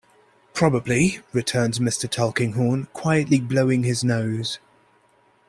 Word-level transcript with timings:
"Probably," 0.55 1.19
returns 1.31 1.77
Mr. 1.77 2.09
Tulkinghorn, 2.09 2.87
quietly 2.91 3.39
blowing 3.39 3.83
his 3.83 4.03
nose. 4.03 4.57